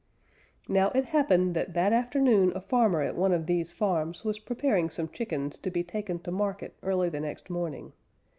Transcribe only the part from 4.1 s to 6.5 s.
was preparing some chickens to be taken to